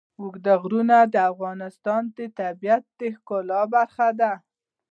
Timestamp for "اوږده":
0.21-0.53